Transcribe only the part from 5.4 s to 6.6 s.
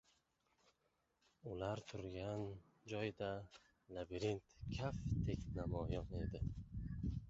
namoyon edi.